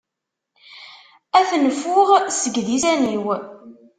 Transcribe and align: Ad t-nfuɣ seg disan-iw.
Ad 1.39 1.45
t-nfuɣ 1.49 2.09
seg 2.39 2.55
disan-iw. 2.67 3.25